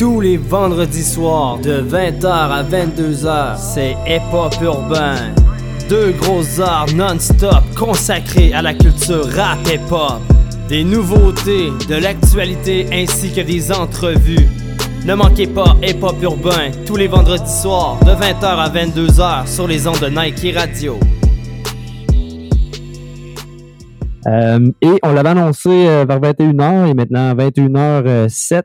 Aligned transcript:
Tous 0.00 0.22
les 0.22 0.38
vendredis 0.38 1.04
soirs 1.04 1.58
de 1.58 1.82
20h 1.82 2.26
à 2.26 2.62
22h, 2.62 3.58
c'est 3.58 3.94
Hip 4.06 4.22
Hop 4.32 4.54
Urbain. 4.62 5.34
Deux 5.90 6.12
gros 6.12 6.42
arts 6.58 6.86
non-stop 6.94 7.62
consacrés 7.78 8.54
à 8.54 8.62
la 8.62 8.72
culture 8.72 9.26
rap 9.26 9.58
hip 9.66 9.92
hop. 9.92 10.22
Des 10.70 10.84
nouveautés, 10.84 11.68
de 11.86 11.96
l'actualité 11.96 12.86
ainsi 12.90 13.30
que 13.30 13.42
des 13.42 13.70
entrevues. 13.70 14.48
Ne 15.04 15.14
manquez 15.14 15.46
pas 15.46 15.76
Hip 15.82 16.02
Hop 16.02 16.16
Urbain 16.22 16.70
tous 16.86 16.96
les 16.96 17.06
vendredis 17.06 17.60
soirs 17.60 18.00
de 18.00 18.12
20h 18.12 18.42
à 18.42 18.70
22h 18.70 19.46
sur 19.46 19.68
les 19.68 19.86
ondes 19.86 20.00
de 20.00 20.08
Nike 20.08 20.56
Radio. 20.56 20.98
Euh, 24.26 24.66
et 24.80 24.98
on 25.02 25.12
l'avait 25.12 25.28
annoncé 25.28 25.68
euh, 25.68 26.06
vers 26.08 26.20
21h 26.20 26.88
et 26.88 26.94
maintenant 26.94 27.34
21h07. 27.34 28.62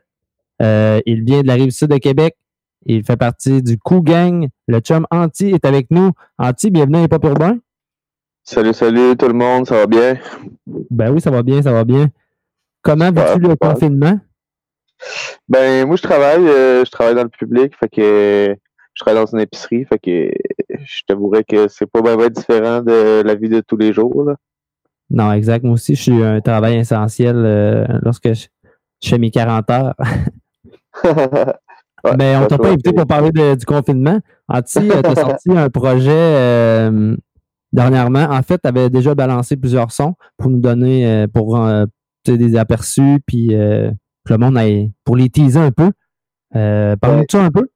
Euh, 0.62 1.00
il 1.06 1.24
vient 1.24 1.42
de 1.42 1.46
la 1.46 1.54
rive 1.54 1.70
sud 1.70 1.90
de 1.90 1.98
Québec. 1.98 2.36
Il 2.84 3.04
fait 3.04 3.16
partie 3.16 3.62
du 3.62 3.78
Coup 3.78 4.00
Gang. 4.00 4.48
Le 4.68 4.80
chum 4.80 5.06
Anti 5.10 5.50
est 5.50 5.64
avec 5.64 5.90
nous. 5.90 6.12
Anti, 6.38 6.70
bienvenue 6.70 6.98
à 6.98 7.02
Hip 7.02 7.12
Hop 7.12 7.24
Urbain. 7.24 7.58
Salut, 8.44 8.72
salut 8.72 9.16
tout 9.16 9.26
le 9.26 9.34
monde, 9.34 9.66
ça 9.66 9.74
va 9.74 9.86
bien? 9.86 10.18
Ben 10.66 11.10
oui, 11.12 11.20
ça 11.20 11.30
va 11.30 11.42
bien, 11.42 11.62
ça 11.62 11.72
va 11.72 11.84
bien. 11.84 12.08
Comment 12.82 13.10
vis-tu 13.10 13.40
le 13.40 13.56
confinement? 13.56 14.20
Ben 15.48 15.86
moi 15.86 15.96
je 15.96 16.02
travaille, 16.02 16.46
je 16.46 16.90
travaille 16.90 17.16
dans 17.16 17.24
le 17.24 17.28
public, 17.28 17.74
fait 17.78 17.88
que 17.88 18.56
je 18.94 19.04
travaille 19.04 19.22
dans 19.22 19.30
une 19.30 19.40
épicerie, 19.40 19.84
fait 19.84 19.98
que 19.98 20.30
je 20.70 21.00
t'avouerais 21.06 21.44
que 21.44 21.68
c'est 21.68 21.86
pas 21.86 22.00
vraiment 22.00 22.28
différent 22.28 22.80
de 22.82 23.22
la 23.22 23.34
vie 23.34 23.48
de 23.48 23.60
tous 23.60 23.76
les 23.76 23.92
jours. 23.92 24.22
Là. 24.24 24.36
Non, 25.10 25.32
exact. 25.32 25.64
Moi 25.64 25.74
aussi, 25.74 25.94
je 25.94 26.02
suis 26.02 26.24
un 26.24 26.40
travail 26.40 26.76
essentiel 26.76 27.36
euh, 27.36 27.86
lorsque 28.02 28.32
je, 28.32 28.46
fais 29.04 29.18
mes 29.18 29.30
40 29.30 29.70
heures. 29.70 29.94
Mais 32.18 32.36
on 32.36 32.46
t'a 32.46 32.58
pas 32.58 32.68
invité 32.68 32.92
pour 32.92 33.06
parler 33.06 33.56
du 33.56 33.66
confinement. 33.66 34.20
Anti, 34.48 34.80
tu 34.88 34.92
as 34.92 35.14
sorti 35.14 35.50
un 35.50 35.68
projet 35.70 36.10
euh, 36.12 37.16
dernièrement. 37.72 38.24
En 38.30 38.42
fait, 38.42 38.58
tu 38.62 38.68
avais 38.68 38.90
déjà 38.90 39.14
balancé 39.14 39.56
plusieurs 39.56 39.90
sons 39.90 40.14
pour 40.36 40.50
nous 40.50 40.60
donner 40.60 41.06
euh, 41.06 41.26
pour 41.26 41.58
des 42.26 42.56
aperçus, 42.56 43.20
puis 43.26 43.48
que 43.48 43.92
le 44.32 44.38
monde 44.38 44.56
aille, 44.56 44.92
pour 45.04 45.16
les 45.16 45.28
teaser 45.28 45.58
un 45.58 45.72
peu. 45.72 45.90
Parle-nous 46.52 47.22
de 47.22 47.30
ça 47.30 47.44
un 47.44 47.50
peu? 47.50 47.66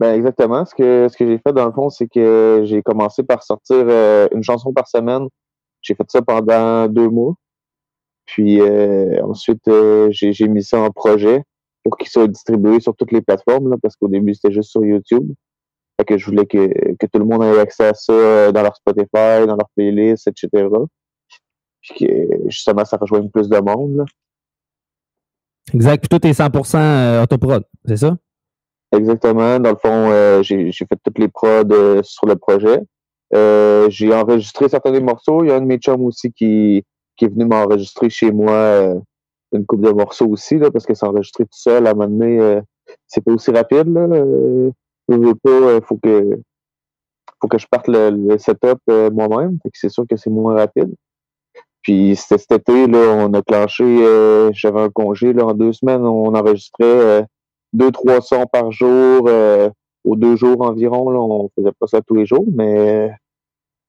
Ben 0.00 0.12
exactement. 0.12 0.64
Ce 0.66 0.74
que, 0.74 1.08
ce 1.08 1.16
que 1.16 1.26
j'ai 1.26 1.38
fait 1.38 1.52
dans 1.52 1.66
le 1.66 1.72
fond, 1.72 1.88
c'est 1.88 2.08
que 2.08 2.62
j'ai 2.64 2.82
commencé 2.82 3.22
par 3.22 3.42
sortir 3.42 3.86
une 4.32 4.42
chanson 4.42 4.72
par 4.72 4.88
semaine 4.88 5.28
j'ai 5.84 5.94
fait 5.94 6.10
ça 6.10 6.22
pendant 6.22 6.88
deux 6.88 7.08
mois. 7.08 7.34
Puis 8.26 8.60
euh, 8.60 9.22
ensuite, 9.22 9.68
euh, 9.68 10.08
j'ai 10.10 10.48
mis 10.48 10.64
ça 10.64 10.80
en 10.80 10.90
projet 10.90 11.42
pour 11.84 11.96
qu'il 11.96 12.08
soit 12.08 12.26
distribué 12.26 12.80
sur 12.80 12.96
toutes 12.96 13.12
les 13.12 13.20
plateformes, 13.20 13.70
là, 13.70 13.76
parce 13.80 13.94
qu'au 13.94 14.08
début, 14.08 14.34
c'était 14.34 14.52
juste 14.52 14.70
sur 14.70 14.84
YouTube. 14.84 15.30
Fait 16.00 16.04
que 16.04 16.18
je 16.18 16.26
voulais 16.26 16.46
que, 16.46 16.66
que 16.98 17.06
tout 17.06 17.18
le 17.20 17.24
monde 17.24 17.44
ait 17.44 17.60
accès 17.60 17.86
à 17.86 17.94
ça 17.94 18.12
euh, 18.12 18.52
dans 18.52 18.62
leur 18.62 18.74
Spotify, 18.74 19.46
dans 19.46 19.56
leur 19.56 19.68
playlist, 19.76 20.26
etc. 20.26 20.66
Puis 21.80 21.94
que 22.00 22.48
justement, 22.48 22.84
ça 22.84 22.96
rejoigne 22.96 23.28
plus 23.30 23.48
de 23.48 23.58
monde. 23.58 23.98
Là. 23.98 24.04
Exact. 25.72 26.00
Puis 26.00 26.08
tout 26.08 26.26
est 26.26 26.32
100% 26.32 27.22
autoprod, 27.22 27.62
c'est 27.84 27.98
ça? 27.98 28.16
Exactement. 28.90 29.60
Dans 29.60 29.70
le 29.70 29.76
fond, 29.76 30.42
j'ai 30.42 30.72
fait 30.72 30.98
toutes 31.04 31.18
les 31.18 31.28
prods 31.28 32.02
sur 32.02 32.26
le 32.26 32.36
projet. 32.36 32.80
Euh, 33.34 33.88
j'ai 33.90 34.14
enregistré 34.14 34.68
certains 34.68 34.92
des 34.92 35.00
morceaux. 35.00 35.42
Il 35.44 35.48
y 35.48 35.50
a 35.50 35.56
un 35.56 35.60
de 35.60 35.66
mes 35.66 35.78
chums 35.78 36.04
aussi 36.04 36.32
qui, 36.32 36.84
qui 37.16 37.24
est 37.24 37.28
venu 37.28 37.46
m'enregistrer 37.46 38.10
chez 38.10 38.30
moi 38.30 38.52
euh, 38.52 38.94
une 39.52 39.66
coupe 39.66 39.80
de 39.80 39.90
morceaux 39.90 40.26
aussi, 40.26 40.58
là, 40.58 40.70
parce 40.70 40.86
que 40.86 40.94
s'enregistrer 40.94 41.44
tout 41.44 41.58
seul 41.58 41.86
à 41.86 41.90
un 41.90 41.94
moment 41.94 42.08
donné, 42.08 42.38
euh, 42.40 42.60
c'est 43.06 43.22
pas 43.22 43.32
aussi 43.32 43.50
rapide. 43.50 43.88
Là. 43.88 44.06
je 45.08 45.14
veux 45.14 45.34
pas, 45.34 45.80
faut 45.86 45.98
que 46.02 46.38
faut 47.40 47.48
que 47.48 47.58
je 47.58 47.66
parte 47.66 47.88
le, 47.88 48.38
setup 48.38 48.78
moi-même. 48.88 49.58
C'est 49.72 49.90
sûr 49.90 50.04
que 50.08 50.16
c'est 50.16 50.30
moins 50.30 50.54
rapide. 50.54 50.94
Puis 51.82 52.16
cet 52.16 52.50
été, 52.50 52.86
là, 52.86 53.26
on 53.26 53.32
a 53.34 53.42
clenché, 53.42 53.84
j'avais 54.52 54.80
un 54.80 54.90
congé 54.90 55.32
là, 55.32 55.46
en 55.46 55.54
deux 55.54 55.72
semaines, 55.72 56.02
on 56.02 56.34
enregistrait 56.34 57.26
deux, 57.72 57.90
trois 57.90 58.20
sons 58.20 58.46
par 58.50 58.72
jour, 58.72 59.28
aux 60.04 60.16
deux 60.16 60.36
jours 60.36 60.62
environ. 60.62 61.10
Là, 61.10 61.20
on 61.20 61.50
faisait 61.56 61.72
pas 61.78 61.86
ça 61.86 62.00
tous 62.00 62.14
les 62.14 62.26
jours, 62.26 62.46
mais 62.54 63.10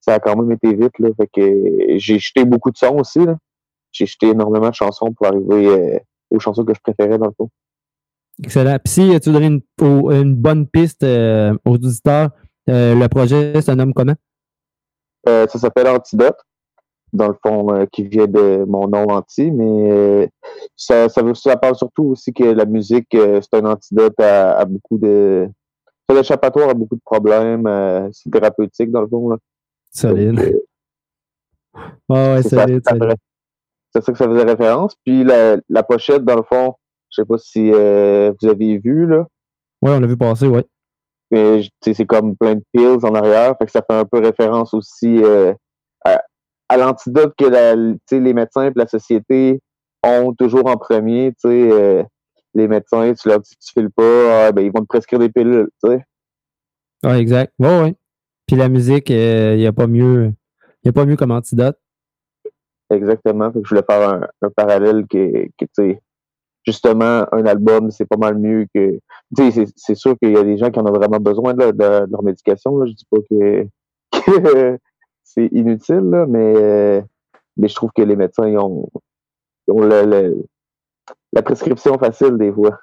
ça 0.02 0.16
a 0.16 0.20
quand 0.20 0.36
même 0.36 0.52
été 0.52 0.74
vite. 0.74 0.98
Là, 1.00 1.10
fait 1.18 1.28
que 1.28 1.98
j'ai 1.98 2.20
jeté 2.20 2.46
beaucoup 2.46 2.72
de 2.72 2.78
sons 2.78 3.00
aussi. 3.00 3.22
J'ai 3.96 4.06
jeté 4.06 4.28
énormément 4.28 4.70
de 4.70 4.76
chansons 4.76 5.14
pour 5.14 5.28
arriver 5.28 5.68
euh, 5.68 6.00
aux 6.30 6.40
chansons 6.40 6.66
que 6.66 6.74
je 6.74 6.82
préférais 6.82 7.18
dans 7.18 7.28
le 7.28 7.34
fond. 7.38 7.50
Excellent. 8.44 8.78
Puis 8.84 8.94
si 8.94 9.20
tu 9.22 9.32
donnes 9.32 9.62
une, 9.80 10.12
une 10.12 10.36
bonne 10.36 10.68
piste 10.68 11.04
euh, 11.04 11.56
aux 11.64 11.76
auditeurs, 11.76 12.32
euh, 12.70 12.94
le 12.94 13.08
projet 13.08 13.62
se 13.62 13.72
nomme 13.72 13.94
comment? 13.94 14.16
ça 15.26 15.48
s'appelle 15.48 15.88
Antidote, 15.88 16.38
dans 17.12 17.30
le 17.30 17.36
fond, 17.42 17.88
qui 17.92 18.04
vient 18.04 18.28
de 18.28 18.64
mon 18.68 18.88
nom 18.88 19.08
anti, 19.10 19.50
mais 19.50 20.30
ça, 20.76 21.10
ça, 21.10 21.24
ça, 21.34 21.58
parle 21.58 21.76
surtout 21.76 22.04
aussi 22.04 22.32
que 22.32 22.44
la 22.44 22.66
musique, 22.66 23.08
c'est 23.12 23.54
un 23.56 23.66
antidote 23.66 24.20
à, 24.20 24.64
beaucoup 24.66 25.00
de. 25.00 25.50
C'est 26.08 26.16
l'échappatoire 26.16 26.70
à 26.70 26.74
beaucoup 26.76 26.94
de 26.94 27.02
problèmes. 27.04 27.68
c'est 28.12 28.30
thérapeutique, 28.30 28.92
dans 28.92 29.02
le 29.02 29.08
fond. 29.08 29.30
Là. 29.30 29.38
Solide. 29.96 30.40
Euh, 32.10 32.36
ouais, 32.36 32.44
solide, 32.44 32.84
C'est 33.96 34.04
ça 34.04 34.12
que 34.12 34.18
ça 34.18 34.28
faisait 34.28 34.44
référence. 34.44 34.96
Puis 35.06 35.24
la, 35.24 35.58
la, 35.70 35.84
pochette, 35.84 36.26
dans 36.26 36.36
le 36.36 36.44
fond, 36.44 36.76
je 37.10 37.22
sais 37.22 37.26
pas 37.26 37.38
si 37.38 37.72
euh, 37.74 38.34
vous 38.42 38.50
avez 38.50 38.78
vu, 38.78 39.08
là. 39.08 39.26
Oui, 39.82 39.92
on 39.92 40.00
l'a 40.02 40.08
vu 40.08 40.18
passer, 40.18 40.48
oui. 40.48 40.62
C'est 41.82 42.06
comme 42.06 42.36
plein 42.36 42.56
de 42.56 42.64
pills 42.74 43.04
en 43.04 43.16
arrière, 43.16 43.56
fait 43.58 43.66
que 43.66 43.72
ça 43.72 43.82
fait 43.82 43.96
un 43.96 44.06
peu 44.06 44.20
référence 44.20 44.74
aussi 44.74 45.24
euh, 45.24 45.54
à, 46.04 46.78
l'antidote 46.78 47.34
que 47.38 47.46
la, 47.46 47.76
les 47.76 48.34
médecins 48.34 48.68
et 48.68 48.72
la 48.76 48.88
société 48.88 49.62
ont 50.04 50.34
toujours 50.34 50.68
en 50.68 50.76
premier. 50.76 51.34
les 51.44 52.68
médecins, 52.68 53.14
tu 53.14 53.30
leur 53.30 53.40
dis 53.40 53.56
que 53.56 53.66
tu 53.66 53.72
files 53.74 53.92
pas, 53.92 54.48
ah, 54.48 54.52
ben, 54.52 54.62
ils 54.62 54.72
vont 54.74 54.82
te 54.82 54.88
prescrire 54.88 55.20
des 55.20 55.30
pilules. 55.30 55.70
Oui, 55.84 57.14
exact. 57.16 57.54
Oui, 57.60 57.70
oui. 57.82 57.96
Puis 58.46 58.58
la 58.58 58.68
musique, 58.70 59.10
il 59.10 59.18
euh, 59.18 59.56
n'y 59.56 59.66
a 59.68 59.74
pas 59.74 59.88
mieux. 59.88 60.34
Il 60.84 60.90
a 60.90 60.94
pas 60.94 61.06
mieux 61.06 61.16
comme 61.16 61.32
antidote. 61.32 61.78
Exactement. 62.92 63.52
je 63.54 63.68
voulais 63.68 63.84
faire 63.90 64.22
un, 64.42 64.50
parallèle 64.56 65.06
que, 65.08 65.46
tu 65.58 65.68
sais, 65.74 66.02
justement, 66.66 67.26
un 67.32 67.46
album, 67.46 67.92
c'est 67.92 68.06
pas 68.06 68.18
mal 68.18 68.38
mieux 68.38 68.68
que. 68.74 69.00
Tu 69.36 69.52
sais, 69.52 69.66
c'est 69.76 69.96
sûr 69.96 70.16
qu'il 70.22 70.34
y 70.34 70.38
a 70.38 70.44
des 70.44 70.58
gens 70.58 70.70
qui 70.70 70.80
en 70.80 70.86
ont 70.86 70.94
vraiment 70.94 71.20
besoin 71.20 71.54
de, 71.54 71.74
leur 72.10 72.24
médication. 72.24 72.86
Je 72.86 72.94
dis 72.94 73.08
pas 73.10 73.18
que, 74.12 74.78
c'est 75.24 75.48
inutile, 75.52 76.10
là, 76.12 76.26
mais, 76.28 77.04
mais 77.58 77.68
je 77.68 77.76
trouve 77.76 77.92
que 77.96 78.04
les 78.04 78.16
médecins 78.16 78.48
ils 78.48 78.58
ont, 78.58 78.88
ont 79.68 79.82
la 79.82 81.42
prescription 81.42 81.98
facile 81.98 82.38
des 82.38 82.52
fois. 82.52 82.80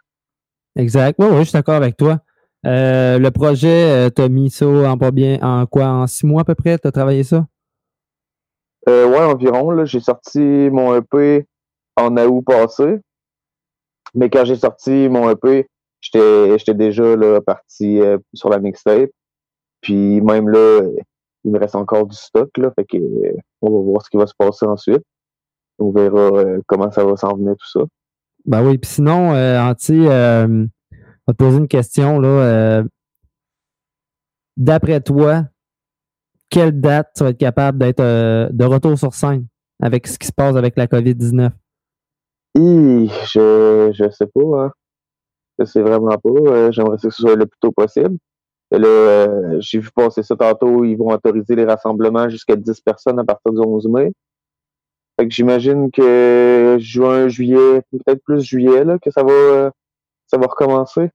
Exact. 0.76 1.16
Oui, 1.18 1.28
je 1.38 1.44
suis 1.44 1.52
d'accord 1.52 1.74
avec 1.74 1.96
toi. 1.96 2.20
Euh, 2.64 3.18
le 3.18 3.30
projet, 3.30 3.90
euh, 3.90 4.10
tu 4.14 4.22
as 4.22 4.28
mis 4.28 4.50
ça 4.50 4.66
en 4.66 4.96
pas 4.96 5.10
bien 5.10 5.38
en 5.42 5.66
quoi? 5.66 5.86
En 5.86 6.06
six 6.06 6.26
mois 6.26 6.42
à 6.42 6.44
peu 6.44 6.54
près? 6.54 6.78
Tu 6.78 6.86
as 6.86 6.92
travaillé 6.92 7.24
ça? 7.24 7.46
Euh, 8.88 9.08
ouais, 9.08 9.24
environ. 9.24 9.84
J'ai 9.84 10.00
sorti 10.00 10.40
mon 10.40 10.96
EP 10.96 11.46
en 11.96 12.16
août 12.16 12.42
passé. 12.42 13.00
Mais 14.14 14.28
quand 14.28 14.44
j'ai 14.44 14.56
sorti 14.56 15.08
mon 15.08 15.30
EP, 15.30 15.66
j'étais 16.00 16.74
déjà 16.74 17.16
là, 17.16 17.40
parti 17.40 18.00
euh, 18.00 18.18
sur 18.34 18.48
la 18.48 18.58
mixtape. 18.58 19.10
Puis 19.80 20.20
même 20.20 20.48
là, 20.48 20.82
il 21.44 21.52
me 21.52 21.58
reste 21.58 21.76
encore 21.76 22.06
du 22.06 22.16
stock. 22.16 22.50
Là, 22.56 22.70
fait 22.74 22.84
que 22.84 22.98
on 23.62 23.70
va 23.70 23.82
voir 23.82 24.02
ce 24.02 24.10
qui 24.10 24.16
va 24.16 24.26
se 24.26 24.34
passer 24.36 24.66
ensuite. 24.66 25.02
On 25.78 25.90
verra 25.90 26.44
comment 26.66 26.90
ça 26.90 27.04
va 27.04 27.16
s'en 27.16 27.36
venir 27.36 27.54
tout 27.56 27.70
ça. 27.80 27.80
Ben 28.44 28.64
oui, 28.64 28.78
puis 28.78 28.90
sinon, 28.90 29.30
Anti, 29.30 30.06
va 30.06 30.46
te 31.32 31.32
poser 31.32 31.58
une 31.58 31.68
question. 31.68 32.20
Là, 32.20 32.28
euh, 32.28 32.82
D'après 34.56 35.00
toi, 35.00 35.44
quelle 36.52 36.78
date 36.78 37.08
tu 37.16 37.24
vas 37.24 37.30
être 37.30 37.38
capable 37.38 37.78
d'être 37.78 38.00
euh, 38.00 38.48
de 38.52 38.64
retour 38.64 38.96
sur 38.98 39.14
scène 39.14 39.46
avec 39.82 40.06
ce 40.06 40.18
qui 40.18 40.26
se 40.26 40.32
passe 40.32 40.54
avec 40.54 40.76
la 40.76 40.86
COVID-19? 40.86 41.50
Je 42.54 43.90
je 43.94 44.10
sais 44.10 44.26
pas. 44.26 44.64
Hein. 44.64 44.72
Je 45.58 45.64
sais 45.64 45.80
vraiment 45.80 46.18
pas. 46.18 46.30
Euh, 46.30 46.70
j'aimerais 46.70 46.96
que 46.96 47.02
ce 47.02 47.10
soit 47.10 47.36
le 47.36 47.46
plus 47.46 47.58
tôt 47.58 47.72
possible. 47.72 48.18
Là, 48.70 49.58
j'ai 49.60 49.78
vu 49.78 49.90
passer 49.94 50.22
ça 50.22 50.36
tantôt. 50.36 50.84
Ils 50.84 50.96
vont 50.96 51.08
autoriser 51.10 51.56
les 51.56 51.64
rassemblements 51.64 52.28
jusqu'à 52.28 52.56
10 52.56 52.80
personnes 52.80 53.18
à 53.18 53.24
partir 53.24 53.52
du 53.52 53.60
11 53.60 53.88
mai. 53.88 54.12
J'imagine 55.28 55.90
que 55.90 56.76
juin, 56.80 57.28
juillet, 57.28 57.82
peut-être 57.90 58.22
plus 58.24 58.42
juillet, 58.42 58.84
que 59.02 59.10
ça 59.10 59.22
va 59.22 59.70
ça 60.26 60.38
va 60.38 60.46
recommencer. 60.46 61.10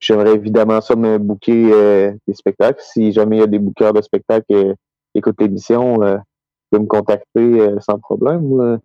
J'aimerais 0.00 0.34
évidemment 0.34 0.80
ça 0.80 0.96
me 0.96 1.18
booker 1.18 1.70
euh, 1.72 2.12
des 2.26 2.34
spectacles. 2.34 2.80
Si 2.82 3.12
jamais 3.12 3.36
il 3.36 3.40
y 3.40 3.42
a 3.42 3.46
des 3.46 3.58
bookers 3.58 3.92
de 3.92 4.00
spectacles 4.02 4.44
qui 4.48 4.74
écoutent 5.14 5.40
l'émission, 5.40 6.02
euh, 6.02 6.16
de 6.72 6.78
me 6.78 6.86
contacter 6.86 7.60
euh, 7.60 7.78
sans 7.80 7.98
problème. 7.98 8.78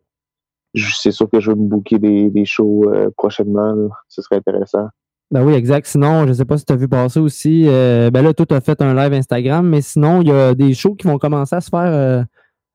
c'est 0.76 1.12
sûr 1.12 1.30
que 1.30 1.40
je 1.40 1.52
vais 1.52 1.58
me 1.58 1.68
booker 1.68 2.00
des, 2.00 2.30
des 2.30 2.46
shows 2.46 2.86
euh, 2.88 3.10
prochainement. 3.16 3.74
Ce 4.08 4.22
serait 4.22 4.38
intéressant. 4.38 4.88
Ben 5.32 5.44
oui, 5.44 5.54
exact. 5.54 5.88
Sinon, 5.88 6.24
je 6.24 6.30
ne 6.30 6.34
sais 6.34 6.46
pas 6.46 6.58
si 6.58 6.66
tu 6.66 6.74
as 6.74 6.76
vu 6.76 6.88
passer 6.88 7.20
aussi. 7.20 7.66
Euh, 7.68 8.12
ben 8.12 8.22
là, 8.22 8.34
toi, 8.34 8.46
tu 8.46 8.54
as 8.54 8.62
fait 8.62 8.80
un 8.82 8.94
live 8.94 9.14
Instagram, 9.14 9.68
mais 9.68 9.82
sinon, 9.82 10.22
il 10.22 10.28
y 10.28 10.32
a 10.32 10.54
des 10.54 10.74
shows 10.74 10.96
qui 10.96 11.08
vont 11.08 11.18
commencer 11.18 11.56
à 11.56 11.62
se 11.62 11.70
faire 11.70 12.26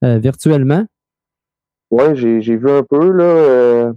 euh, 0.05 0.19
virtuellement. 0.19 0.85
Oui, 1.91 2.05
j'ai 2.15 2.57
vu 2.57 2.71
un 2.71 2.83
peu. 2.83 3.11
là. 3.11 3.93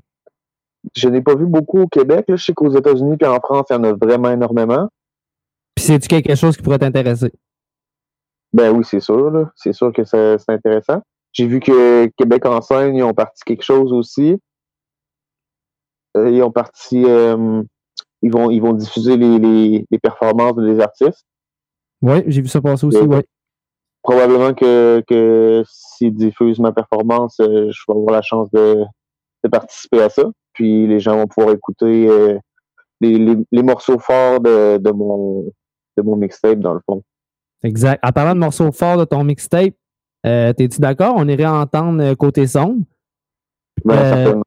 Je 0.95 1.09
n'ai 1.09 1.21
pas 1.21 1.35
vu 1.35 1.45
beaucoup 1.45 1.81
au 1.81 1.87
Québec. 1.87 2.25
Je 2.27 2.35
sais 2.35 2.53
qu'aux 2.53 2.75
États-Unis 2.75 3.17
et 3.19 3.25
en 3.25 3.39
France, 3.39 3.67
il 3.69 3.73
y 3.73 3.75
en 3.77 3.83
a 3.83 3.93
vraiment 3.93 4.31
énormément. 4.31 4.89
Puis 5.75 5.85
c'est-tu 5.85 6.07
quelque 6.07 6.35
chose 6.35 6.55
qui 6.55 6.63
pourrait 6.63 6.79
t'intéresser? 6.79 7.31
Ben 8.53 8.71
oui, 8.71 8.83
c'est 8.85 8.99
sûr. 8.99 9.49
C'est 9.55 9.73
sûr 9.73 9.91
que 9.91 10.03
c'est 10.03 10.37
intéressant. 10.49 11.01
J'ai 11.31 11.47
vu 11.47 11.59
que 11.59 12.07
Québec 12.17 12.45
en 12.45 12.61
scène, 12.61 12.95
ils 12.95 13.03
ont 13.03 13.13
parti 13.13 13.41
quelque 13.45 13.63
chose 13.63 13.91
aussi. 13.91 14.37
Euh, 16.15 16.29
ils 16.29 16.43
ont 16.43 16.51
parti. 16.51 17.03
Euh, 17.05 17.63
ils, 18.21 18.31
vont, 18.31 18.51
ils 18.51 18.61
vont 18.61 18.73
diffuser 18.73 19.17
les, 19.17 19.85
performances 20.01 20.55
des 20.57 20.79
artistes. 20.79 21.25
Oui, 22.01 22.23
j'ai 22.27 22.41
vu 22.41 22.47
ça 22.47 22.61
passer 22.61 22.85
aussi, 22.85 22.99
oui. 22.99 23.21
Probablement 24.03 24.53
que, 24.53 25.01
que 25.07 25.63
s'ils 25.65 26.13
diffusent 26.13 26.59
ma 26.59 26.73
performance, 26.73 27.39
euh, 27.39 27.71
je 27.71 27.81
vais 27.87 27.97
avoir 27.97 28.13
la 28.13 28.21
chance 28.21 28.51
de, 28.51 28.83
participer 29.49 30.01
à 30.01 30.09
ça. 30.09 30.23
Puis 30.53 30.87
les 30.87 30.99
gens 30.99 31.17
vont 31.17 31.27
pouvoir 31.27 31.55
écouter 31.55 32.39
les, 33.01 33.63
morceaux 33.63 33.99
forts 33.99 34.39
de, 34.39 34.77
de 34.77 34.91
mon, 34.91 35.43
de 35.97 36.03
mon 36.03 36.15
mixtape, 36.15 36.59
dans 36.59 36.73
le 36.73 36.81
fond. 36.85 37.03
Exact. 37.63 38.03
En 38.05 38.11
parlant 38.11 38.33
de 38.33 38.39
morceaux 38.39 38.71
forts 38.71 38.97
de 38.97 39.05
ton 39.05 39.23
mixtape, 39.23 39.73
euh, 40.25 40.53
T'es-tu 40.53 40.79
d'accord? 40.79 41.13
On 41.17 41.27
irait 41.27 41.45
entendre 41.45 42.01
euh, 42.01 42.15
côté 42.15 42.47
sombre. 42.47 42.83
Ben, 43.83 43.95
euh, 43.95 44.41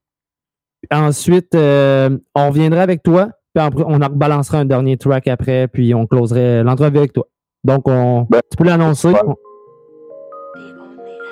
ensuite, 0.90 1.54
euh, 1.54 2.16
on 2.34 2.48
reviendrait 2.48 2.80
avec 2.80 3.02
toi, 3.02 3.30
puis 3.54 3.62
on 3.64 3.98
rebalancera 3.98 4.58
un 4.58 4.64
dernier 4.64 4.96
track 4.96 5.28
après, 5.28 5.68
puis 5.68 5.94
on 5.94 6.06
closerait 6.06 6.62
l'entrevue 6.62 6.98
avec 6.98 7.12
toi. 7.12 7.26
Donc, 7.64 7.88
on, 7.88 8.26
ben, 8.30 8.40
tu 8.50 8.56
peux 8.56 8.64
l'annoncer. 8.64 9.12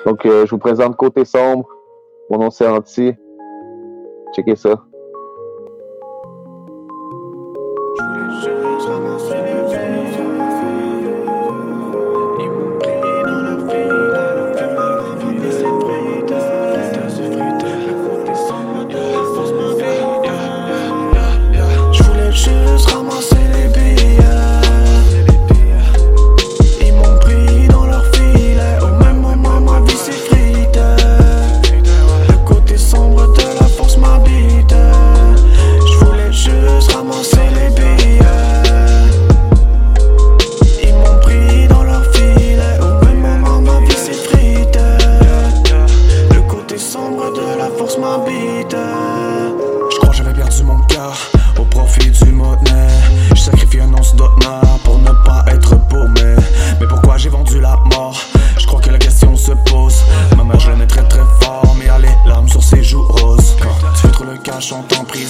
Donc, 0.05 0.21
je 0.23 0.49
vous 0.49 0.59
présente 0.59 0.95
Côté 0.97 1.25
Sombre. 1.25 1.67
Mon 2.29 2.37
nom, 2.37 2.51
c'est 2.51 2.67
Anti. 2.67 3.13
check 4.33 4.47
yourself. 4.47 4.94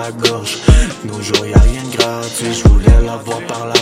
la 0.00 0.12
gorge. 0.12 0.58
Nos 1.04 1.20
jours, 1.20 1.46
y 1.46 1.52
rien 1.52 1.82
de 1.82 1.96
gratuit, 1.96 2.54
je 2.54 2.68
voulais 2.68 3.00
la 3.04 3.16
voir 3.16 3.40
par 3.46 3.66
la 3.66 3.74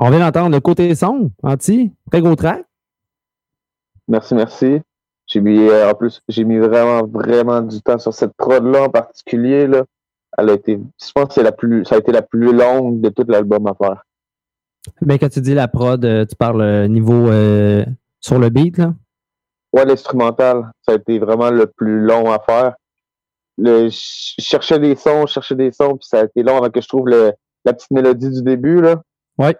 entendre 0.00 0.50
le 0.50 0.60
côté 0.60 0.94
son, 0.94 1.30
Anti. 1.42 1.92
Très 2.10 2.20
gros 2.20 2.36
track. 2.36 2.64
Merci, 4.08 4.34
merci. 4.34 4.80
J'ai 5.26 5.40
mis, 5.40 5.58
euh, 5.58 5.88
en 5.88 5.94
plus, 5.94 6.20
j'ai 6.28 6.44
mis 6.44 6.58
vraiment, 6.58 7.06
vraiment 7.06 7.60
du 7.60 7.80
temps 7.80 7.98
sur 7.98 8.12
cette 8.12 8.32
prod-là 8.36 8.84
en 8.84 8.88
particulier. 8.88 9.66
Là. 9.66 9.84
Elle 10.36 10.50
a 10.50 10.54
été, 10.54 10.80
je 11.00 11.12
pense 11.12 11.28
que 11.28 11.34
c'est 11.34 11.42
la 11.42 11.52
plus, 11.52 11.84
ça 11.84 11.96
a 11.96 11.98
été 11.98 12.10
la 12.10 12.22
plus 12.22 12.52
longue 12.52 13.00
de 13.00 13.10
tout 13.10 13.24
l'album 13.28 13.66
à 13.66 13.74
faire. 13.74 14.04
Mais 15.02 15.18
quand 15.18 15.28
tu 15.28 15.40
dis 15.40 15.54
la 15.54 15.68
prod, 15.68 16.04
euh, 16.04 16.24
tu 16.24 16.34
parles 16.34 16.62
euh, 16.62 16.88
niveau 16.88 17.26
sur 18.20 18.38
le 18.38 18.48
beat, 18.48 18.78
là? 18.78 18.94
Ouais, 19.72 19.84
l'instrumental. 19.84 20.72
Ça 20.82 20.92
a 20.92 20.94
été 20.96 21.20
vraiment 21.20 21.50
le 21.50 21.66
plus 21.66 22.00
long 22.00 22.32
à 22.32 22.40
faire. 22.40 22.74
Le, 23.56 23.88
je 23.88 24.42
cherchais 24.42 24.80
des 24.80 24.96
sons, 24.96 25.26
je 25.26 25.34
cherchais 25.34 25.54
des 25.54 25.70
sons, 25.70 25.96
puis 25.96 26.08
ça 26.08 26.20
a 26.20 26.24
été 26.24 26.42
long 26.42 26.56
avant 26.56 26.70
que 26.70 26.80
je 26.80 26.88
trouve 26.88 27.06
le, 27.06 27.32
la 27.64 27.72
petite 27.72 27.90
mélodie 27.92 28.30
du 28.30 28.42
début, 28.42 28.80
là. 28.80 29.02
Ouais 29.38 29.56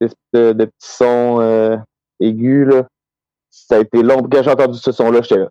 de, 0.00 0.52
de, 0.52 0.64
petits 0.64 0.96
sons. 0.96 1.40
Euh, 1.40 1.76
aigu, 2.20 2.64
là, 2.64 2.86
ça 3.50 3.76
a 3.76 3.80
été 3.80 4.02
long. 4.02 4.22
Quand 4.22 4.42
j'ai 4.42 4.50
entendu 4.50 4.78
ce 4.78 4.92
son-là, 4.92 5.22
j'étais 5.22 5.38
là. 5.38 5.48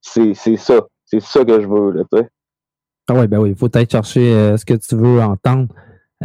C'est, 0.00 0.34
c'est 0.34 0.56
ça. 0.56 0.86
C'est 1.04 1.20
ça 1.20 1.44
que 1.44 1.60
je 1.60 1.66
veux, 1.66 1.92
là, 1.92 2.02
tu 2.12 2.18
sais. 2.18 2.28
Ah 3.08 3.14
oui, 3.14 3.28
ben 3.28 3.38
oui, 3.38 3.50
il 3.50 3.56
faut 3.56 3.68
peut-être 3.68 3.92
chercher 3.92 4.32
euh, 4.32 4.56
ce 4.56 4.64
que 4.64 4.74
tu 4.74 4.96
veux 4.96 5.20
entendre. 5.22 5.68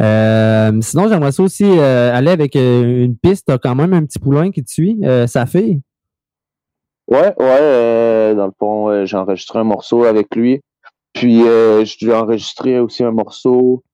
Euh, 0.00 0.72
sinon, 0.80 1.08
j'aimerais 1.08 1.30
ça 1.30 1.44
aussi 1.44 1.64
euh, 1.64 2.12
aller 2.12 2.30
avec 2.30 2.56
une 2.56 3.16
piste. 3.16 3.46
T'as 3.46 3.58
quand 3.58 3.76
même 3.76 3.92
un 3.92 4.04
petit 4.04 4.18
poulain 4.18 4.50
qui 4.50 4.64
te 4.64 4.70
suit, 4.70 5.00
sa 5.26 5.46
fille. 5.46 5.80
Ouais, 7.08 7.34
ouais. 7.38 8.34
dans 8.34 8.46
le 8.46 8.52
fond, 8.58 9.04
j'ai 9.04 9.16
enregistré 9.16 9.58
un 9.60 9.64
morceau 9.64 10.04
avec 10.04 10.34
lui. 10.34 10.60
Puis, 11.12 11.40
je 11.42 12.04
lui 12.04 12.10
ai 12.10 12.14
enregistré 12.14 12.80
aussi 12.80 13.04
un 13.04 13.12
morceau 13.12 13.84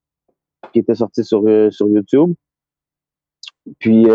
qui 0.73 0.79
était 0.79 0.95
sorti 0.95 1.25
sur, 1.25 1.43
sur 1.71 1.89
YouTube. 1.89 2.33
Puis, 3.79 4.07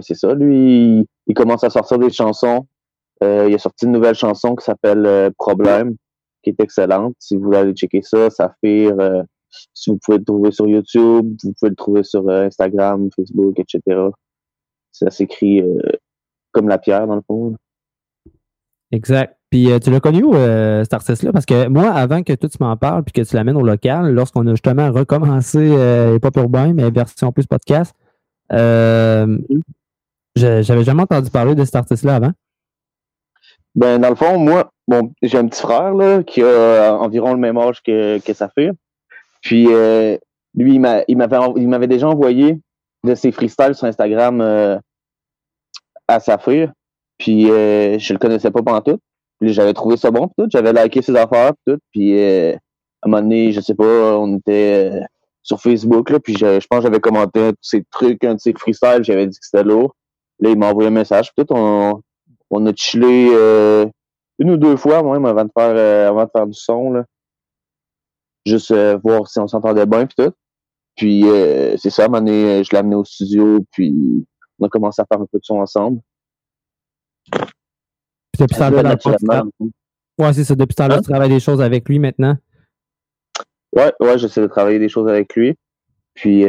c'est 0.00 0.14
ça, 0.14 0.34
lui, 0.34 1.06
il, 1.26 1.34
commence 1.34 1.64
à 1.64 1.70
sortir 1.70 1.98
des 1.98 2.10
chansons. 2.10 2.66
il 3.20 3.54
a 3.54 3.58
sorti 3.58 3.86
une 3.86 3.92
nouvelle 3.92 4.14
chanson 4.14 4.54
qui 4.54 4.64
s'appelle 4.64 5.32
Problème 5.38 5.96
qui 6.42 6.50
est 6.50 6.60
excellente. 6.60 7.14
Si 7.18 7.36
vous 7.36 7.44
voulez 7.44 7.58
aller 7.58 7.72
checker 7.72 8.02
ça, 8.02 8.30
Saphir, 8.30 8.94
euh, 8.98 9.22
si 9.74 9.90
vous 9.90 9.98
pouvez 9.98 10.18
le 10.18 10.24
trouver 10.24 10.50
sur 10.50 10.66
YouTube, 10.66 11.36
vous 11.42 11.52
pouvez 11.58 11.70
le 11.70 11.76
trouver 11.76 12.02
sur 12.02 12.28
euh, 12.28 12.46
Instagram, 12.46 13.08
Facebook, 13.14 13.58
etc. 13.58 13.80
Ça 14.90 15.10
s'écrit 15.10 15.60
euh, 15.60 15.80
comme 16.52 16.68
la 16.68 16.78
pierre, 16.78 17.06
dans 17.06 17.16
le 17.16 17.22
fond. 17.26 17.54
Exact. 18.90 19.38
Puis 19.50 19.68
tu 19.82 19.90
l'as 19.90 20.00
connu 20.00 20.22
où, 20.22 20.32
cet 20.32 20.94
artiste-là? 20.94 21.32
Parce 21.32 21.44
que 21.44 21.68
moi, 21.68 21.90
avant 21.90 22.22
que 22.22 22.32
toi 22.32 22.48
tu 22.48 22.56
m'en 22.60 22.76
parles 22.76 23.04
puis 23.04 23.12
que 23.12 23.26
tu 23.26 23.36
l'amènes 23.36 23.56
au 23.56 23.62
local, 23.62 24.12
lorsqu'on 24.14 24.46
a 24.46 24.50
justement 24.50 24.90
recommencé 24.90 25.58
euh, 25.58 26.18
Pop 26.18 26.36
Urbain, 26.36 26.72
mais 26.72 26.90
version 26.90 27.32
plus 27.32 27.46
podcast, 27.46 27.94
j'avais 28.50 29.34
jamais 30.84 31.02
entendu 31.02 31.30
parler 31.30 31.54
de 31.54 31.64
cet 31.64 31.76
artiste-là 31.76 32.16
avant. 32.16 32.32
Ben, 33.74 33.98
dans 33.98 34.10
le 34.10 34.14
fond, 34.14 34.38
moi, 34.38 34.70
bon, 34.86 35.12
j'ai 35.22 35.38
un 35.38 35.46
petit 35.46 35.62
frère 35.62 35.94
là, 35.94 36.22
qui 36.22 36.42
a 36.42 36.46
euh, 36.46 36.90
environ 36.90 37.32
le 37.32 37.38
même 37.38 37.56
âge 37.56 37.82
que, 37.82 38.18
que 38.18 38.32
sa 38.34 38.48
fille. 38.50 38.72
Puis 39.40 39.66
euh, 39.70 40.18
lui, 40.54 40.80
il 41.08 41.68
m'avait 41.68 41.86
déjà 41.86 42.08
envoyé 42.08 42.60
de 43.04 43.14
ses 43.14 43.32
freestyles 43.32 43.74
sur 43.74 43.86
Instagram 43.86 44.40
euh, 44.40 44.78
à 46.06 46.20
sa 46.20 46.38
fille. 46.38 46.70
Puis 47.18 47.46
je 47.46 48.12
le 48.12 48.18
connaissais 48.18 48.50
pas 48.50 48.62
pendant 48.62 48.80
tout. 48.80 48.98
J'avais 49.40 49.74
trouvé 49.74 49.96
ça 49.96 50.10
bon 50.10 50.28
tout. 50.36 50.46
J'avais 50.50 50.72
liké 50.72 51.02
ses 51.02 51.16
affaires 51.16 51.52
tout. 51.66 51.78
Puis 51.92 52.20
à 52.20 52.56
un 53.02 53.08
moment 53.08 53.22
donné, 53.22 53.52
je 53.52 53.60
sais 53.60 53.74
pas, 53.74 54.18
on 54.18 54.36
était 54.36 55.00
sur 55.42 55.60
Facebook 55.60 56.10
là, 56.10 56.20
puis 56.20 56.34
je, 56.34 56.60
je 56.60 56.66
pense 56.66 56.78
que 56.78 56.84
j'avais 56.84 57.00
commenté 57.00 57.40
un 57.40 57.50
de 57.50 57.56
ses 57.60 57.84
trucs, 57.90 58.22
un 58.24 58.34
de 58.34 58.40
ses 58.40 58.52
freestyles, 58.52 59.02
j'avais 59.02 59.26
dit 59.26 59.38
que 59.38 59.44
c'était 59.44 59.64
lourd. 59.64 59.94
Là, 60.40 60.50
il 60.50 60.58
m'a 60.58 60.70
envoyé 60.70 60.88
un 60.88 60.92
message. 60.92 61.32
Puis 61.34 61.44
tout, 61.44 61.54
on, 61.54 62.00
on 62.50 62.66
a 62.66 62.72
chillé 62.74 63.30
euh, 63.32 63.86
une 64.38 64.50
ou 64.50 64.56
deux 64.56 64.76
fois 64.76 65.02
même 65.02 65.24
avant 65.24 65.44
de 65.44 65.50
faire 65.56 65.74
euh, 65.76 66.08
avant 66.08 66.24
de 66.24 66.30
faire 66.30 66.46
du 66.46 66.54
son 66.54 66.92
là. 66.92 67.04
Juste 68.44 68.70
euh, 68.72 68.98
voir 69.02 69.28
si 69.28 69.38
on 69.38 69.46
s'entendait 69.46 69.86
bien 69.86 70.06
puis 70.06 70.16
tout. 70.16 70.32
Puis 70.96 71.24
c'est 71.78 71.90
ça, 71.90 72.04
à 72.04 72.08
je 72.08 72.70
l'ai 72.70 72.78
amené 72.78 72.96
au 72.96 73.04
studio 73.04 73.64
puis 73.70 74.26
on 74.58 74.66
a 74.66 74.68
commencé 74.68 75.00
à 75.00 75.06
faire 75.06 75.20
un 75.20 75.26
peu 75.26 75.38
de 75.38 75.44
son 75.44 75.56
ensemble. 75.56 76.00
Puis 77.30 78.40
depuis 78.40 78.54
ça 78.54 78.70
Ouais, 80.18 80.32
c'est 80.34 80.44
ça. 80.44 80.54
Depuis 80.54 80.74
ce 80.74 80.82
temps-là, 80.82 80.98
tu 80.98 81.10
travailles 81.10 81.30
des 81.30 81.40
choses 81.40 81.62
avec 81.62 81.88
lui 81.88 81.98
maintenant? 81.98 82.36
Ouais, 83.74 83.92
ouais, 84.00 84.18
j'essaie 84.18 84.40
de 84.40 84.46
travailler 84.46 84.78
des 84.78 84.88
choses 84.88 85.08
avec 85.08 85.34
lui. 85.34 85.56
Puis 86.14 86.44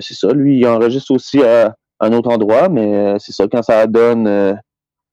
c'est 0.00 0.14
ça, 0.14 0.32
lui, 0.32 0.58
il 0.58 0.66
enregistre 0.66 1.12
aussi 1.12 1.42
à 1.42 1.74
un 2.00 2.12
autre 2.12 2.30
endroit, 2.30 2.68
mais 2.68 3.18
c'est 3.18 3.32
ça, 3.32 3.46
quand 3.50 3.62
ça 3.62 3.86
donne 3.86 4.58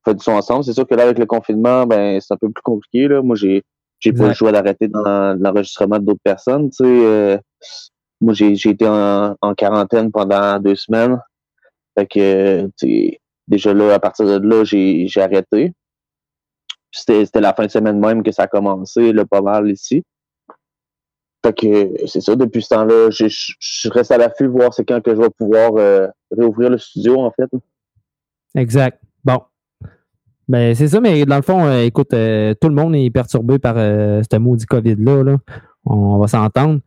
fait 0.08 0.16
du 0.16 0.24
son 0.24 0.34
ensemble. 0.34 0.64
C'est 0.64 0.74
sûr 0.74 0.88
que 0.88 0.96
là, 0.96 1.04
avec 1.04 1.20
le 1.20 1.26
confinement, 1.26 1.86
ben, 1.86 2.20
c'est 2.20 2.34
un 2.34 2.38
peu 2.38 2.50
plus 2.50 2.62
compliqué. 2.62 3.08
Là. 3.08 3.22
Moi, 3.22 3.36
j'ai 3.36 3.64
j'ai 4.00 4.14
pas 4.14 4.28
le 4.28 4.34
choix 4.34 4.52
d'arrêter 4.52 4.88
dans 4.88 5.36
l'enregistrement 5.40 5.98
d'autres 5.98 6.22
personnes. 6.24 6.70
Tu 6.70 6.78
sais, 6.78 6.86
euh, 6.86 7.38
moi, 8.22 8.34
j'ai 8.34 8.54
été 8.54 8.88
en, 8.88 9.36
quarantaine 9.56 10.12
pendant 10.12 10.60
deux 10.60 10.76
semaines. 10.76 11.20
Fait 11.98 12.06
que, 12.06 12.70
déjà 13.48 13.74
là, 13.74 13.96
à 13.96 14.00
partir 14.00 14.26
de 14.26 14.48
là, 14.48 14.64
j'ai 14.64 15.10
arrêté. 15.18 15.74
C'était 16.92 17.42
la 17.42 17.54
fin 17.54 17.66
de 17.66 17.72
semaine 17.72 18.00
même 18.00 18.24
que 18.24 18.32
ça 18.32 18.44
a 18.44 18.48
commencé, 18.48 19.14
là, 19.14 19.26
pas 19.26 19.42
mal 19.42 19.70
ici. 19.70 20.04
Que 21.52 22.08
c'est 22.08 22.22
ça, 22.22 22.36
depuis 22.36 22.62
ce 22.62 22.70
temps-là, 22.70 23.10
je 23.10 23.90
reste 23.90 24.12
à 24.12 24.18
l'affût, 24.18 24.48
voir 24.48 24.74
c'est 24.74 24.86
quand 24.86 25.02
que 25.02 25.16
je 25.16 25.22
vais 25.22 25.30
pouvoir 25.30 25.72
euh, 25.76 26.08
réouvrir 26.36 26.70
le 26.70 26.78
studio, 26.78 27.20
en 27.20 27.32
fait. 27.32 27.50
Exact. 28.56 29.00
Bon, 29.24 29.42
ben, 30.48 30.74
c'est 30.76 30.88
ça, 30.88 31.00
mais 31.00 31.26
dans 31.26 31.36
le 31.36 31.42
fond, 31.42 31.66
euh, 31.66 31.84
écoute, 31.84 32.14
euh, 32.14 32.54
tout 32.60 32.70
le 32.70 32.76
monde 32.76 32.96
est 32.96 33.10
perturbé 33.10 33.60
par 33.60 33.76
ce 33.76 34.38
maudit 34.38 34.66
COVID-là. 34.66 35.24
Là. 35.24 35.38
On, 35.86 36.18
va 36.18 36.28
s'entendre. 36.28 36.80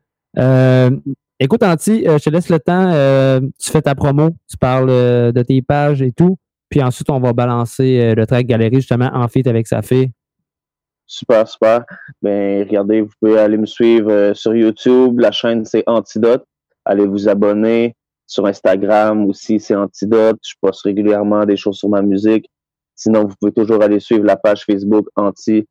écoute, 1.38 1.62
Anti, 1.62 2.04
je 2.04 2.22
te 2.22 2.30
laisse 2.30 2.48
le 2.48 2.58
temps. 2.58 3.40
tu 3.58 3.70
fais 3.70 3.82
ta 3.82 3.94
promo, 3.94 4.30
tu 4.48 4.56
parles 4.56 4.88
de 5.32 5.42
tes 5.42 5.62
pages 5.62 6.02
et 6.02 6.12
tout. 6.12 6.36
Puis 6.68 6.82
ensuite, 6.82 7.10
on 7.10 7.18
va 7.18 7.32
balancer 7.32 8.14
le 8.14 8.26
track 8.26 8.46
galerie 8.46 8.76
justement 8.76 9.10
en 9.12 9.26
fit 9.28 9.48
avec 9.48 9.66
sa 9.66 9.82
fille. 9.82 10.10
Super, 11.12 11.48
super. 11.48 11.84
Ben, 12.22 12.62
regardez, 12.62 13.00
vous 13.00 13.10
pouvez 13.20 13.36
aller 13.36 13.56
me 13.56 13.66
suivre 13.66 14.32
sur 14.32 14.54
YouTube. 14.54 15.18
La 15.18 15.32
chaîne, 15.32 15.64
c'est 15.64 15.82
Antidote. 15.88 16.44
Allez 16.84 17.04
vous 17.04 17.28
abonner. 17.28 17.96
Sur 18.28 18.46
Instagram 18.46 19.26
aussi, 19.26 19.58
c'est 19.58 19.74
Antidote. 19.74 20.38
Je 20.46 20.54
poste 20.60 20.82
régulièrement 20.82 21.44
des 21.44 21.56
choses 21.56 21.78
sur 21.78 21.88
ma 21.88 22.00
musique. 22.00 22.48
Sinon, 22.94 23.26
vous 23.26 23.34
pouvez 23.40 23.50
toujours 23.50 23.82
aller 23.82 23.98
suivre 23.98 24.22
la 24.24 24.36
page 24.36 24.62
Facebook 24.64 25.08
Anti. 25.16 25.66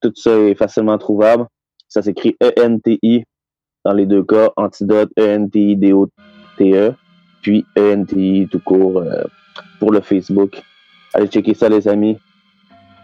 Tout 0.00 0.12
ça 0.14 0.34
est 0.38 0.54
facilement 0.54 0.96
trouvable. 0.96 1.44
Ça 1.86 2.00
s'écrit 2.00 2.34
E-N-T-I 2.42 3.24
dans 3.84 3.92
les 3.92 4.06
deux 4.06 4.24
cas. 4.24 4.48
Antidote, 4.56 5.10
E-N-T-I-D-O-T-E. 5.18 6.94
Puis 7.42 7.66
E-N-T-I 7.76 8.48
tout 8.50 8.60
court 8.60 9.02
euh, 9.02 9.24
pour 9.78 9.92
le 9.92 10.00
Facebook. 10.00 10.62
Allez 11.12 11.26
checker 11.26 11.52
ça, 11.52 11.68
les 11.68 11.86
amis. 11.86 12.16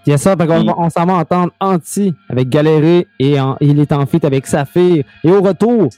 Yes, 0.07 0.23
ça, 0.23 0.37
on, 0.39 0.75
on 0.85 0.89
s'en 0.89 1.05
va 1.05 1.15
entendre 1.15 1.53
Anti 1.59 2.15
avec 2.29 2.49
Galéré 2.49 3.09
et 3.19 3.37
il 3.61 3.81
est 3.81 3.93
en 3.93 4.07
fit 4.07 4.25
avec 4.25 4.47
Saphir. 4.47 5.05
Et 5.25 5.31
au 5.31 5.43
retour, 5.43 5.89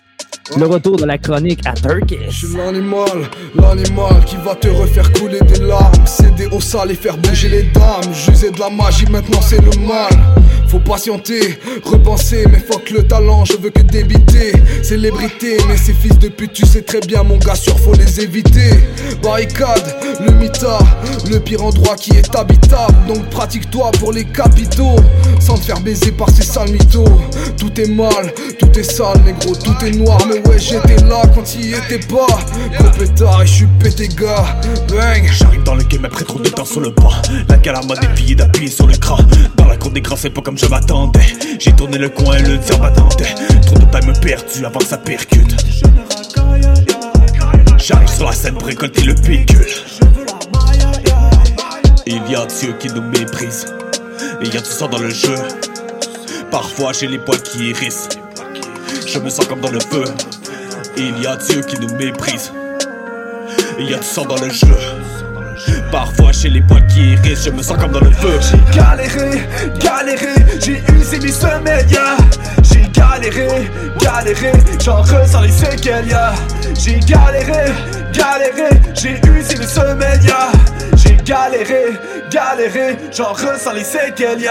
le 0.57 0.67
retour 0.67 0.97
de 0.97 1.05
la 1.05 1.19
chronique 1.19 1.61
à 1.67 1.73
Turkish. 1.73 2.19
Je 2.31 2.47
suis 2.47 2.57
l'animal, 2.57 3.29
l'animal 3.55 4.25
qui 4.25 4.37
va 4.45 4.55
te 4.55 4.69
refaire 4.69 5.13
couler 5.13 5.41
des 5.41 5.61
larmes. 5.61 6.07
Céder 6.07 6.47
au 6.51 6.61
sale 6.61 6.91
et 6.91 6.95
faire 6.95 7.17
bouger 7.19 7.49
les 7.49 7.63
dames. 7.65 8.13
J'usais 8.13 8.51
de 8.51 8.59
la 8.59 8.71
magie, 8.71 9.07
maintenant 9.11 9.41
c'est 9.43 9.61
le 9.61 9.87
mal. 9.87 10.11
Faut 10.69 10.81
patienter, 10.81 11.59
repenser, 11.85 12.45
mais 12.51 12.59
fuck 12.59 12.91
le 12.91 13.03
talent, 13.03 13.45
je 13.45 13.55
veux 13.57 13.71
que 13.71 13.81
débiter. 13.81 14.53
Célébrité, 14.83 15.57
mais 15.69 15.77
ces 15.77 15.95
fils 15.95 16.19
de 16.19 16.29
pute, 16.29 16.53
tu 16.53 16.67
sais 16.67 16.83
très 16.83 17.01
bien, 17.01 17.23
mon 17.23 17.39
gars, 17.39 17.55
sûr, 17.55 17.79
faut 17.79 17.95
les 17.95 18.21
éviter. 18.21 18.71
Barricade, 19.23 19.97
le 20.21 20.33
mita, 20.33 20.79
le 21.31 21.39
pire 21.41 21.65
endroit 21.65 21.97
qui 21.97 22.11
est 22.13 22.35
habitable. 22.37 22.95
Donc 23.07 23.25
pratique-toi 23.31 23.91
pour 23.99 24.13
les 24.13 24.25
capitaux, 24.25 24.97
sans 25.41 25.57
te 25.57 25.65
faire 25.65 25.81
baiser 25.81 26.13
par 26.13 26.29
ces 26.31 26.43
sales 26.43 26.71
mythos. 26.71 27.05
Tout 27.57 27.81
est 27.81 27.89
mal, 27.89 28.33
tout 28.59 28.79
est 28.79 28.83
sale, 28.83 29.21
négro, 29.25 29.55
tout 29.55 29.85
est 29.85 29.93
noir, 29.93 30.08
mais 30.29 30.47
ouais, 30.49 30.59
j'étais 30.59 30.97
là 31.05 31.23
quand 31.35 31.55
il 31.55 31.75
était 31.75 31.99
pas. 32.07 32.27
Gros 32.79 33.43
et 33.43 33.47
je 33.47 33.53
suis 33.53 33.67
pété, 33.79 34.09
gars. 34.09 34.61
Bang. 34.89 35.29
J'arrive 35.33 35.63
dans 35.65 35.75
le 35.75 35.85
game 35.85 36.05
après 36.05 36.25
trop 36.25 36.39
de 36.39 36.49
temps 36.49 36.65
sur 36.65 36.81
le 36.81 36.91
banc. 36.91 37.11
La 37.49 37.57
galama 37.57 37.95
des 37.97 38.09
filles 38.17 38.37
d'appuyer 38.37 38.71
sur 38.71 38.87
l'écran. 38.87 39.19
Dans 39.57 39.67
la 39.67 39.77
cour 39.77 39.91
des 39.91 40.01
grands, 40.01 40.17
c'est 40.17 40.31
pas 40.31 40.41
comme 40.41 40.59
je 40.59 40.67
m'attendais. 40.67 41.27
J'ai 41.59 41.73
tourné 41.73 41.99
le 41.99 42.09
coin 42.09 42.37
et 42.37 42.43
le 42.43 42.59
tir 42.59 42.81
m'attendait. 42.81 43.35
Trop 43.67 43.79
de 43.79 43.85
time 43.85 44.13
perdu 44.21 44.65
avant 44.65 44.79
que 44.79 44.87
ça 44.87 44.99
percute. 44.99 45.57
J'arrive 47.79 48.09
sur 48.09 48.27
la 48.27 48.33
scène 48.33 48.55
pour 48.55 48.67
récolter 48.67 49.03
le 49.03 49.15
pécule. 49.15 49.67
Il 52.07 52.23
y 52.31 52.35
a 52.35 52.47
Dieu 52.47 52.75
qui 52.79 52.89
nous 52.89 53.03
méprise. 53.03 53.67
Il 54.43 54.53
y 54.53 54.57
a 54.57 54.61
tout 54.61 54.71
ça 54.71 54.89
dans 54.89 54.99
le 54.99 55.11
jeu. 55.11 55.35
Parfois 56.51 56.93
j'ai 56.93 57.07
les 57.07 57.19
poils 57.19 57.43
qui 57.43 57.71
hérissent. 57.71 58.09
Je 59.19 59.25
me 59.25 59.31
sens 59.31 59.49
comme 59.49 59.61
dans 59.61 59.73
le 59.73 59.81
feu. 59.81 60.05
Il 60.97 61.21
y 61.21 61.27
a 61.27 61.35
Dieu 61.35 61.61
qui 61.63 61.77
nous 61.81 61.93
méprise. 61.97 62.53
Il 63.77 63.91
y 63.91 63.95
a 63.95 63.99
tout 63.99 64.05
ça 64.05 64.23
dans 64.23 64.37
le 64.37 64.49
jeu. 64.49 64.77
Parfois 65.91 66.31
chez 66.31 66.49
les 66.49 66.61
poils 66.61 66.87
qui 66.87 67.15
hérissent, 67.15 67.47
je 67.47 67.51
me 67.51 67.61
sens 67.61 67.79
comme 67.79 67.91
dans 67.91 68.01
le 68.01 68.13
feu. 68.13 68.39
J'ai 68.41 68.79
galéré, 68.79 69.43
galéré, 69.81 70.35
j'ai 70.61 70.81
usé 70.95 71.19
mes 71.19 71.33
semaines, 71.33 71.89
J'ai 72.63 72.89
galéré, 72.93 73.69
galéré, 74.01 74.53
j'en 74.85 75.03
ressens 75.03 75.41
les 75.41 75.51
séquelles, 75.51 76.17
J'ai 76.79 77.01
galéré, 77.01 77.73
galéré, 78.13 78.71
j'ai 78.95 79.21
usé 79.37 79.59
mes 79.59 79.67
semaines, 79.67 80.21
J'ai 80.95 81.17
galéré, 81.25 81.99
galéré, 82.31 82.97
j'en 83.13 83.33
ressens 83.33 83.73
les 83.73 83.83
séquelles, 83.83 84.49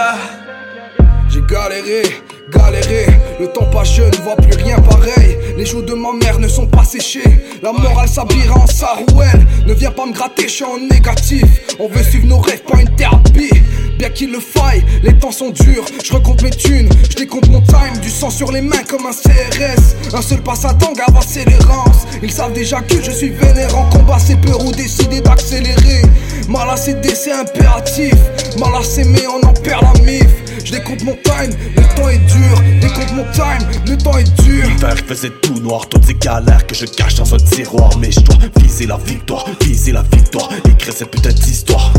J'ai 1.30 1.40
galéré, 1.48 2.02
galéré, 2.50 3.06
le 3.40 3.46
temps 3.48 3.66
pas 3.66 3.84
jeune, 3.84 4.10
ne 4.10 4.22
voit 4.22 4.36
plus 4.36 4.62
rien 4.62 4.76
pareil. 4.76 5.36
Les 5.56 5.66
joues 5.66 5.82
de 5.82 5.94
ma 5.94 6.12
mère 6.12 6.38
ne 6.38 6.48
sont 6.48 6.66
pas 6.66 6.84
séchées. 6.84 7.58
La 7.62 7.72
morale 7.72 8.08
s'habillera 8.08 8.60
en 8.60 8.66
sarouel. 8.66 9.46
Ne 9.66 9.74
viens 9.74 9.90
pas 9.90 10.06
me 10.06 10.12
gratter, 10.12 10.44
je 10.44 10.52
suis 10.52 10.64
en 10.64 10.78
négatif. 10.78 11.44
On 11.78 11.88
veut 11.88 12.02
suivre 12.02 12.26
nos 12.26 12.38
rêves, 12.38 12.62
pas 12.62 12.80
une 12.80 12.94
thérapie. 12.96 13.50
Bien 13.98 14.10
qu'il 14.10 14.30
le 14.30 14.38
faille, 14.38 14.84
les 15.02 15.12
temps 15.18 15.32
sont 15.32 15.50
durs. 15.50 15.84
Je 16.04 16.12
recompte 16.12 16.42
mes 16.42 16.50
thunes, 16.50 16.88
je 17.10 17.16
décompte 17.16 17.48
mon 17.48 17.60
time. 17.62 17.98
Du 18.00 18.08
sang 18.08 18.30
sur 18.30 18.52
les 18.52 18.60
mains 18.60 18.84
comme 18.88 19.06
un 19.06 19.10
CRS. 19.10 20.14
Un 20.14 20.22
seul 20.22 20.40
passe 20.42 20.64
à 20.64 20.74
tangue, 20.74 21.00
avancer 21.08 21.44
les 21.44 21.58
rances. 21.64 22.06
Ils 22.22 22.30
savent 22.30 22.52
déjà 22.52 22.80
que 22.80 23.02
je 23.02 23.10
suis 23.10 23.30
vénère 23.30 23.76
en 23.76 23.88
combat, 23.90 24.18
c'est 24.18 24.40
peur 24.40 24.64
ou 24.64 24.70
décider 24.70 25.20
d'accélérer. 25.20 26.02
Mal 26.48 26.70
à 26.70 26.76
céder, 26.76 27.14
c'est 27.14 27.32
impératif. 27.32 28.14
Mal 28.58 28.74
à 28.74 28.80
on 29.28 29.46
en 29.46 29.52
perd 29.54 29.82
la 29.82 30.00
mif. 30.02 30.47
Décompte 30.70 31.02
mon 31.02 31.16
time, 31.24 31.50
le 31.76 31.96
temps 31.96 32.08
est 32.08 32.18
dur. 32.18 32.62
Décompte 32.80 33.12
mon 33.12 33.24
time, 33.32 33.66
le 33.86 33.96
temps 33.96 34.18
est 34.18 34.42
dur. 34.42 34.66
L'hiver 34.68 34.96
faisait 35.06 35.32
tout 35.42 35.58
noir, 35.60 35.88
toutes 35.88 36.04
ces 36.04 36.14
galères 36.14 36.66
que 36.66 36.74
je 36.74 36.84
cache 36.84 37.14
dans 37.14 37.34
un 37.34 37.38
tiroir. 37.38 37.90
Mais 37.98 38.10
je 38.10 38.20
dois 38.20 38.36
viser 38.60 38.86
la 38.86 38.98
victoire, 38.98 39.46
viser 39.62 39.92
la 39.92 40.02
victoire, 40.02 40.50
écrire 40.70 40.92
cette 40.92 41.10
putain 41.10 41.30
d'histoire. 41.30 41.92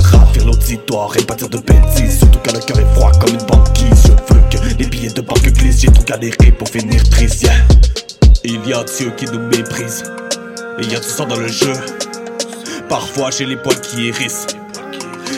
Ravir 0.00 0.46
l'auditoire 0.46 1.14
et 1.16 1.22
dire 1.22 1.48
de 1.48 1.58
bêtises, 1.58 2.18
surtout 2.18 2.38
quand 2.44 2.54
le 2.54 2.60
cœur 2.60 2.78
est 2.80 2.94
froid 2.94 3.12
comme 3.12 3.34
une 3.34 3.46
banquise. 3.46 4.02
Je 4.04 4.34
veux 4.34 4.40
que 4.50 4.78
les 4.78 4.86
billets 4.86 5.10
de 5.10 5.20
banque 5.20 5.42
glissent, 5.42 5.80
j'ai 5.80 5.92
trop 5.92 6.04
galéré 6.04 6.52
pour 6.52 6.68
finir 6.68 7.02
triste. 7.10 7.46
Il 8.42 8.66
y 8.66 8.72
a 8.72 8.84
Dieu 8.84 9.12
qui 9.16 9.26
nous 9.26 9.40
méprise, 9.40 10.04
et 10.78 10.82
il 10.82 10.92
y 10.92 10.96
a 10.96 11.00
du 11.00 11.06
sang 11.06 11.26
dans 11.26 11.36
le 11.36 11.48
jeu. 11.48 11.74
Parfois 12.88 13.30
j'ai 13.30 13.44
les 13.44 13.56
poils 13.56 13.80
qui 13.80 14.08
hérissent, 14.08 14.46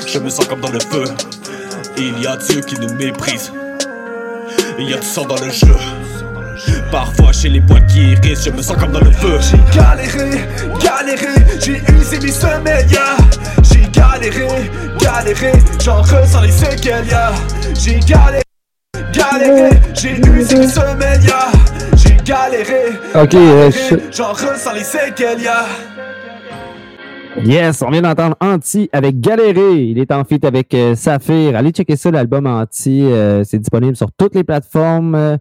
je 0.07 0.19
me 0.21 0.31
sens 0.31 0.47
comme 0.47 0.61
dans 0.61 0.71
le 0.71 0.79
feu. 0.79 1.05
Il 2.03 2.19
y 2.23 2.27
a 2.27 2.35
Dieu 2.35 2.63
qui 2.63 2.81
nous 2.81 2.95
méprise, 2.95 3.53
il 4.79 4.89
y 4.89 4.95
a 4.95 4.97
du 4.97 5.07
sang 5.07 5.27
dans 5.27 5.35
le 5.35 5.51
jeu. 5.51 5.77
Parfois 6.91 7.31
j'ai 7.33 7.51
les 7.51 7.61
poils 7.61 7.85
qui 7.85 8.13
hérissent, 8.13 8.45
je 8.47 8.51
me 8.51 8.63
sens 8.63 8.79
comme 8.79 8.93
dans 8.93 9.01
le 9.01 9.11
feu. 9.11 9.39
J'ai 9.39 9.79
galéré, 9.79 10.31
galéré, 10.83 11.35
j'ai 11.61 11.83
usé 11.93 12.19
mes 12.21 12.33
semelles, 12.33 12.91
yeah. 12.91 13.19
J'ai 13.63 13.87
galéré, 13.91 14.71
galéré, 14.99 15.53
j'en 15.85 16.01
ressens 16.01 16.41
les 16.41 16.51
séquelles, 16.51 17.07
yeah. 17.07 17.33
J'ai 17.79 18.01
galéré, 18.01 18.45
galéré, 19.13 19.71
j'ai 19.93 20.19
usé 20.27 20.57
mes 20.57 20.69
semelles, 20.69 21.23
yeah. 21.23 21.53
J'ai 21.97 22.17
galéré, 22.25 22.99
Ok, 23.15 23.35
euh, 23.35 23.71
galéré, 23.71 24.03
j'en 24.11 24.33
ressens 24.33 24.73
les 24.73 24.85
séquelles, 24.85 25.41
yeah. 25.43 25.67
Yes, 27.45 27.83
on 27.83 27.91
vient 27.91 28.03
d'entendre 28.03 28.37
Anti 28.41 28.89
avec 28.93 29.21
Galéré. 29.21 29.83
Il 29.85 29.99
est 29.99 30.13
en 30.13 30.25
feat 30.25 30.45
avec 30.45 30.75
euh, 30.75 30.95
Saphir. 30.95 31.57
Allez 31.57 31.71
checker 31.71 31.97
ça, 31.97 32.11
l'album 32.11 32.47
Anti. 32.47 33.03
euh, 33.05 33.45
c'est 33.45 33.59
disponible 33.59 33.97
sur 33.97 34.09
toutes 34.17 34.35
les 34.35 34.45
plateformes. 34.45 35.15
euh, 35.15 35.37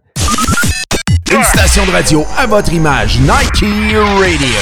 Une 1.32 1.42
station 1.42 1.84
de 1.86 1.90
radio 1.90 2.24
à 2.38 2.46
votre 2.46 2.72
image. 2.72 3.18
Nike 3.20 3.64
Radio. 4.18 4.60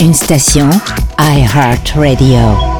Une 0.00 0.12
station 0.14 0.68
iHeart 1.18 1.94
Radio. 1.96 2.75